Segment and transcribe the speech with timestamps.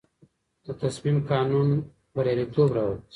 [0.65, 1.67] د تصمیم قانون
[2.13, 2.99] بریالیتوب راولي.